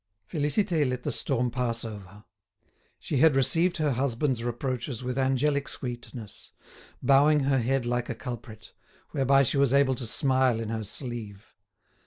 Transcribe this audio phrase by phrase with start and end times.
[0.27, 2.23] Félicité let the storm pass over.
[2.97, 6.53] She had received her husband's reproaches with angelic sweetness,
[7.03, 8.73] bowing her head like a culprit,
[9.11, 11.53] whereby she was able to smile in her sleeve.